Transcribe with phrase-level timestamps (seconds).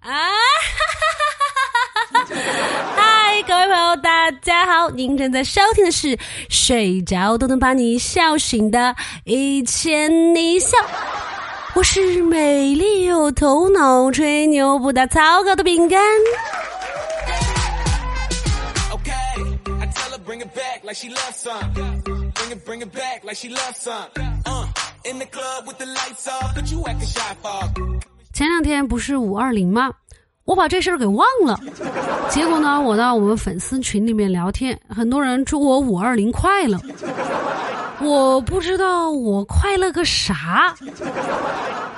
[0.00, 0.30] 啊！
[2.96, 4.88] 嗨，各位朋友，大家好！
[4.90, 6.16] 您正在收听的是
[6.48, 8.94] 《睡着都能把你笑醒的
[9.24, 10.78] 一千你笑》，
[11.74, 16.00] 我是美丽又头脑、吹牛不打草稿的饼干。
[28.40, 29.90] 前两天不是五二零吗？
[30.46, 31.60] 我把这事儿给忘了。
[32.30, 36.80] 结果呢，我到我们粉丝群里面聊天，很多人祝我五二零快乐。
[38.00, 40.74] 我不知道我快乐个啥。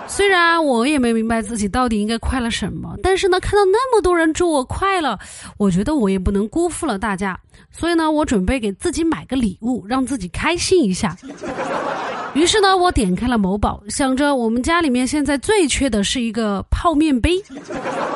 [0.09, 5.17] 虽然我也没明白自己到底应该快乐什么，但是呢，看到那么多人祝我快乐，
[5.59, 7.39] 我觉得我也不能辜负了大家。
[7.71, 11.17] 所以呢，我准备给自己买个礼物，让自己开心一下。
[12.35, 17.37] 于是呢，我点开了某宝，想着我们家里面现在最缺的是一个泡面杯，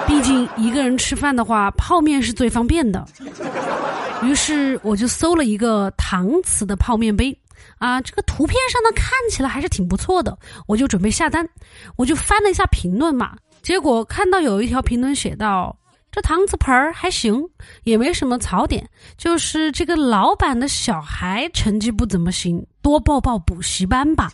[0.07, 3.07] 毕竟一个人吃饭的话，泡面是最方便的。
[4.23, 7.39] 于是我就搜了一个搪瓷的泡面杯，
[7.77, 11.47] 啊，这个图片上呢看起来还是挺不错的，我就准备下单。
[11.97, 15.77] 我就翻了一下评论嘛，结果看到有一条评论写道。
[16.11, 17.47] 这搪瓷盆儿还行，
[17.85, 24.31] 也没什么槽点，就是这个老板的小孩成绩不怎么行，多报报补习班吧。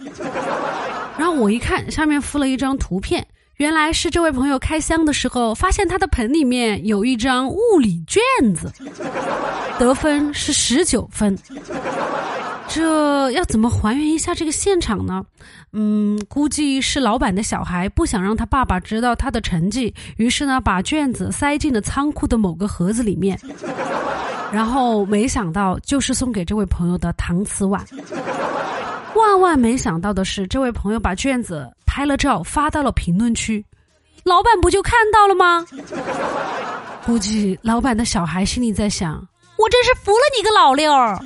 [1.17, 8.21] 然后我一看，下面附了一张图片，原来是这位朋友开箱的时候发现他的盆里面有一张物理卷
[8.55, 8.71] 子，
[9.81, 11.39] 得分是十九分。
[12.69, 15.25] 这要怎么还原一下这个现场呢？
[15.73, 23.39] 嗯，估计是老板的小孩不想让他爸爸知道他的成绩，于是呢把卷子塞进了仓库的某个盒子里面，
[24.53, 27.83] 然后没想到就是送给这位朋友的搪瓷碗。
[29.33, 33.65] 万万没想到的是，这位朋友把卷子拍了照发到了评论区，
[34.25, 35.67] 老板不就看到了吗？
[37.07, 39.27] 估计老板的小孩心里在想：
[39.57, 41.19] 我真是服了你个老六儿。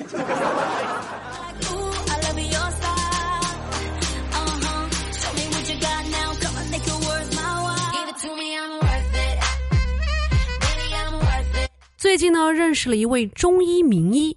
[11.98, 14.36] 最近呢，认识了一位中医名医，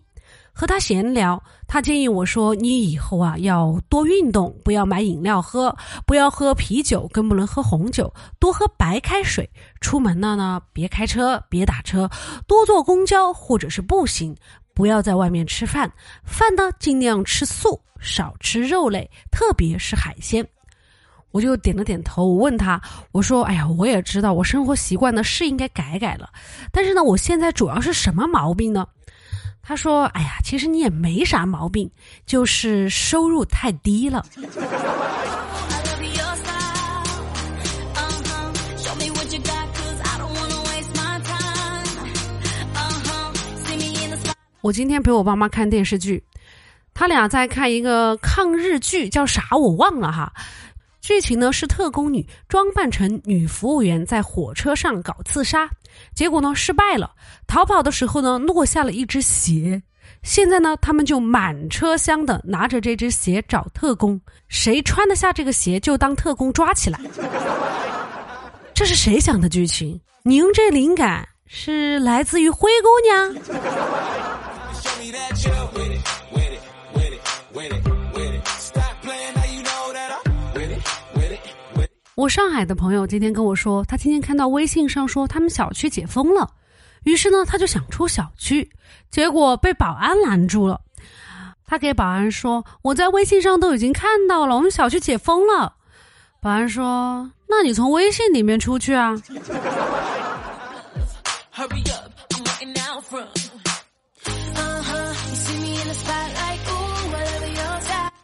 [0.59, 5.73] 和他闲聊，他建议我说：“你以后啊要多运动，不要买饮料喝，
[6.05, 9.49] 不要喝啤酒，更不能喝红酒，多喝白开水。
[9.79, 12.09] 出门了呢，别开车，别打车，
[12.45, 14.35] 多坐公交或者是步行，
[14.73, 15.89] 不要在外面吃饭，
[16.25, 20.45] 饭呢尽量吃素，少吃肉类，特别是海鲜。”
[21.31, 22.81] 我就点了点头，我问他，
[23.13, 26.27] 我说：“哎呀，我也知道我生活习惯呢是应该改改了，
[26.69, 28.85] 但是呢，我现在主要是什么毛病呢？”
[29.69, 31.87] 他说：“哎呀，其实你也没啥毛病，
[32.25, 34.25] 就是收入太低了。”
[44.61, 46.23] 我今天陪我爸妈看电视剧，
[46.95, 50.33] 他俩在看一个抗日剧，叫啥我忘了哈。
[51.09, 55.67] 剧情呢是特工女装扮成女服务员在火车上搞刺杀，
[56.13, 57.09] 结果呢失败了。
[57.47, 59.81] 逃跑的时候呢落下了一只鞋，
[60.21, 66.99] 现在呢他们就满车厢的拿着这只鞋找特工，谁穿得下这个鞋就当特工抓起来。
[68.75, 69.99] 这是谁想的剧情？
[70.21, 73.33] 您这灵感是来自于灰姑娘？
[82.19, 86.51] 我上海的朋友今天跟我说，他今天看到微信上说他们小区解封了，
[87.03, 88.69] 于是呢他就想出小区，
[89.09, 90.81] 结果被保安拦住了。
[91.65, 95.73] 他给保安说：“我在微信上都已经看到了，我们小区解封了。”
[96.43, 99.15] 保安说：“那你从微信里面出去啊。”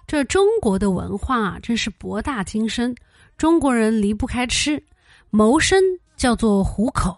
[0.06, 2.94] 这中国的文化真是博大精深。
[3.38, 4.82] 中国人离不开吃，
[5.30, 5.82] 谋生
[6.16, 7.16] 叫做糊口，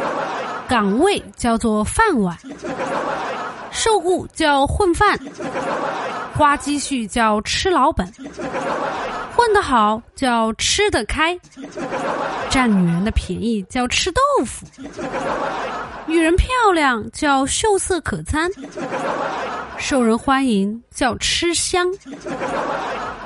[0.66, 2.36] 岗位叫做饭碗，
[3.70, 5.18] 受雇叫混饭，
[6.34, 8.10] 花积蓄叫吃老本，
[9.36, 11.38] 混得好叫吃得开，
[12.48, 14.66] 占女人的便宜叫吃豆腐，
[16.06, 18.50] 女人漂亮叫秀色可餐，
[19.76, 21.86] 受人欢迎叫吃香。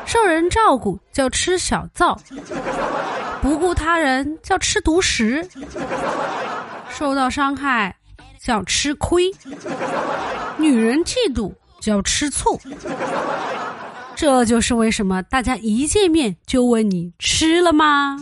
[0.04, 2.18] 受人照顾叫吃小灶，
[3.40, 5.46] 不顾他人叫吃独食，
[6.90, 7.94] 受到伤害
[8.38, 9.30] 叫吃亏，
[10.58, 12.60] 女人嫉妒叫吃醋。
[14.14, 18.16] 这就是为什么大家一见面就问你吃了吗？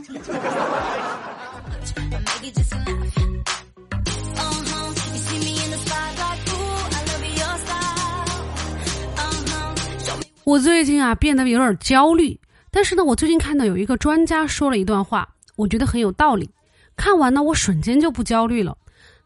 [10.50, 12.36] 我最近啊变得有点焦虑，
[12.72, 16.50] 但是呢，我最近看到有一个专家说了一段话，我觉得很有道理。
[16.96, 18.76] 看完呢，我瞬间就不焦虑了。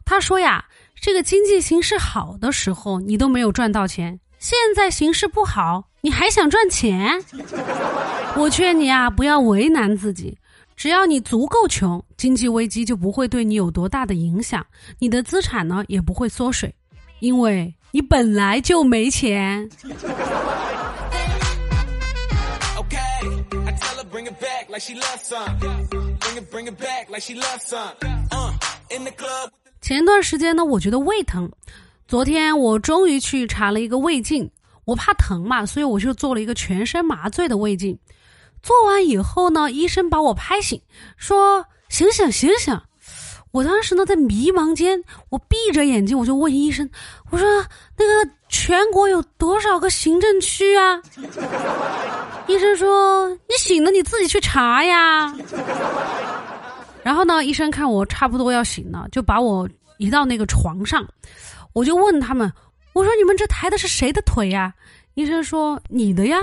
[0.05, 0.63] 他说呀，
[1.01, 7.19] 这个经济形势好的时候你都没有赚到钱，现在形势不好，你还想赚钱？
[8.37, 10.37] 我劝你啊，不要为难自己，
[10.75, 14.63] 只要你足够穷，经济危机就不会对你有多大的影响，
[14.99, 16.75] 你的资产呢也不会缩水，
[17.19, 19.67] 因为你本来就没钱。
[29.79, 31.49] 前段时间呢，我觉得胃疼，
[32.09, 34.51] 昨天我终于去查了一个胃镜，
[34.83, 37.97] 我怕疼嘛，所以我就做了一个全身麻醉的胃镜。
[38.61, 40.81] 做完以后呢，医生把我拍醒，
[41.15, 42.77] 说：“醒醒醒醒！”
[43.51, 46.89] 我当时呢在迷茫间，我闭着眼睛，我就问医生
[47.31, 47.47] ：“我说
[47.97, 51.01] 那个全国有多少个行政区啊？”
[52.47, 55.35] 医生说：“你醒了，你自己去查呀。”
[57.03, 59.67] 然后呢，医生看我差不多要醒了，就把我
[59.97, 61.05] 移到那个床上。
[61.73, 62.49] 我就问他们
[62.93, 64.73] ：“我说你们这抬的是谁的腿呀？”
[65.15, 66.39] 医生说：“你的呀。”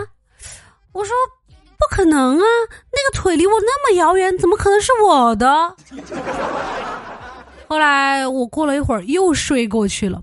[0.92, 1.14] 我说
[1.48, 2.44] ：“不可能啊，
[2.92, 5.74] 那个腿离我那么遥远，怎么可能是我的？”
[7.68, 10.20] 后来我过了一会儿又睡过去了，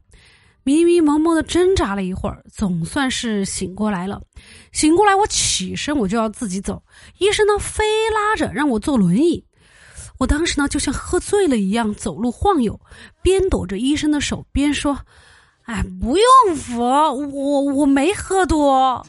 [0.69, 4.21] 迷迷蒙蒙的挣扎了一会儿，总算是醒过来了。
[4.71, 6.83] 醒过来，我起身我就要自己走，
[7.18, 9.44] 医生呢非拉着让我坐轮椅。
[10.19, 12.80] 我当时呢就像喝醉了一样走路晃悠，
[13.24, 15.00] 边躲着医生的手边说
[15.66, 19.04] ：“哎，不用扶，我我没喝多。”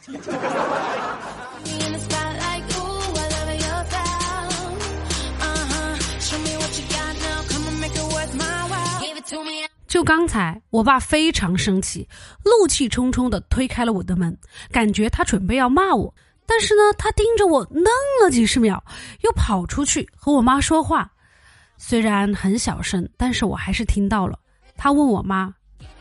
[10.00, 12.08] 就刚才，我爸非常生气，
[12.42, 14.34] 怒气冲冲的推开了我的门，
[14.72, 16.14] 感觉他准备要骂我。
[16.46, 17.84] 但是呢，他盯着我愣
[18.24, 18.82] 了几十秒，
[19.20, 21.12] 又跑出去和我妈说话，
[21.76, 24.38] 虽然很小声，但是我还是听到了。
[24.74, 25.52] 他问我妈：“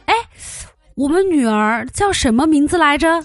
[0.08, 0.16] 哎，
[0.96, 3.22] 我们女儿叫什么名字来着？”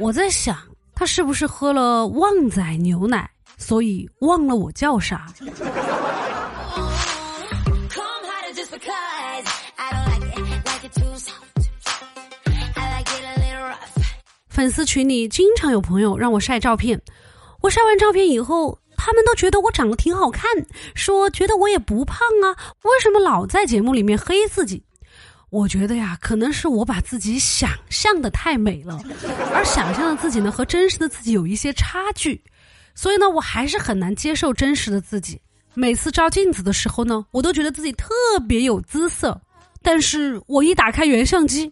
[0.00, 0.56] 我在想，
[0.94, 3.28] 他是不是喝了旺仔牛奶，
[3.58, 5.26] 所以忘了我叫啥？
[14.56, 16.98] 粉丝群里经常有朋友让我晒照片，
[17.60, 20.50] 我晒完照片以后，他们都觉得我长得挺好看，
[20.94, 24.82] 说觉得我也不胖啊，为什么老在节目里面黑自己？
[25.50, 28.98] 我觉得呀，可能是我把自己想象的太美了，
[29.52, 32.42] 而想象的自己呢和真实的自己有一些差距，
[32.94, 35.38] 所以呢，我还是很难接受真实的自己。
[35.74, 38.08] 每次照镜子的时候呢，我都觉得自己特
[38.48, 39.38] 别有姿色，
[39.82, 41.70] 但是我一打开原相机。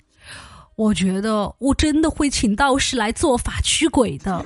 [0.77, 4.45] 我觉得我真的会请道士来做法驱鬼的。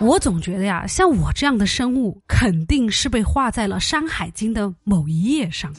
[0.00, 5.72] 我总觉得呀，像我这样的生物，肯定是被画在了《山海经》的某一页上。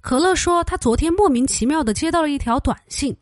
[0.00, 3.16] 可乐说，他昨天莫名其妙的接到了一条短信，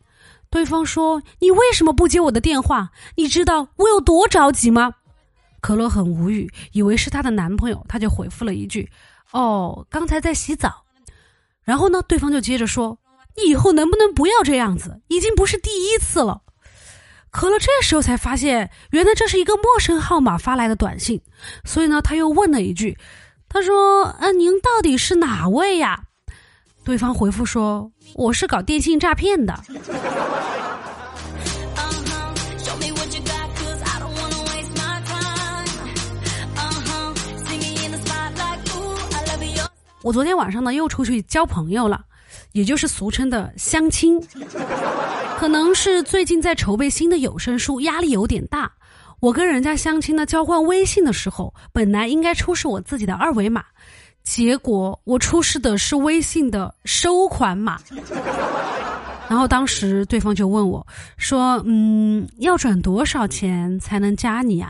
[0.49, 2.89] 对方说：“你为什么不接我的电话？
[3.15, 4.95] 你知道我有多着急吗？”
[5.61, 8.91] 可乐很无语，以为是她的男朋友，她就回复了一句
[9.31, 10.83] ：“哦，刚才在洗澡。”
[11.63, 12.97] 然后呢，对方就接着说
[13.37, 14.99] ：“你以后能不能不要这样子？
[15.07, 16.41] 已经不是第一次了。”
[17.31, 21.21] 可乐这时候才发现，原来这是一个陌生号码发来的短信，
[21.63, 22.97] 所以呢，他又问了一句
[23.47, 26.03] ：“他说，啊，您到底是哪位呀？”
[26.83, 29.57] 对方回复说：“我是搞电信诈骗的。”
[40.03, 42.03] 我昨天晚上呢又出去交朋友了，
[42.53, 44.19] 也就是俗称的相亲。
[45.37, 48.71] 可能是最近在筹备新的有声书，压力有点大。
[49.19, 53.63] 我跟人家相亲呢交换微信的时候，本来应该出示我自己的二维码，
[54.23, 57.79] 结果我出示的是微信的收款码。
[59.29, 60.85] 然后当时对方就问我，
[61.17, 64.61] 说：“嗯，要转多少钱才能加你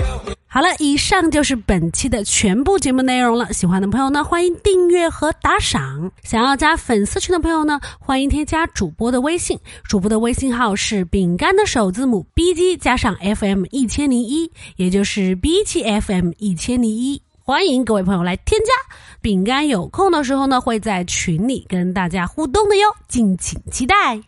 [0.00, 3.50] 呀？”好了，以上就是本期的全部节目内容了。
[3.54, 6.12] 喜欢的朋友呢，欢迎订阅和打赏。
[6.22, 17.22] 想要加粉丝群的朋友呢，欢迎添加主播的微信，主播的微信号是饼干的首字母 B G 加上 F M 一千零一，也就是 BGFM 一千零一。
[17.44, 18.72] 欢迎各位朋友来添加，
[19.20, 24.20] 饼干有空的时候呢，会在群里跟大家互动的哟，敬请期待。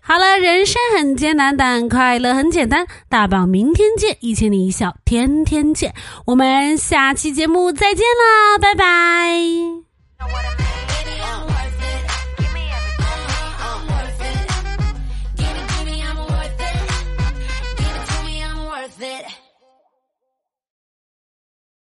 [0.00, 2.86] 好了，人生很艰难，但快乐很简单。
[3.08, 5.92] 大宝，明天见，一千零一笑，天天见。
[6.26, 9.34] 我们下期节目再见啦，拜拜。